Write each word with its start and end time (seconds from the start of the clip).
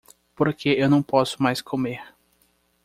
Porque 0.33 0.69
eu 0.69 0.89
não 0.89 1.03
posso 1.03 1.43
mais 1.43 1.61
comer. 1.61 2.01